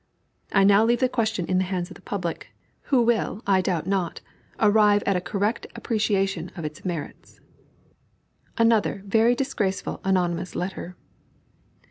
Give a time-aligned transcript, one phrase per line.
[0.51, 2.47] I now leave the question in the hands of the public,
[2.85, 4.19] who will, I doubt not,
[4.59, 7.39] arrive at a correct appreciation of its merits.
[8.57, 10.95] ANOTHER VERY DISGRACEFUL ANONYMOUS LETTER.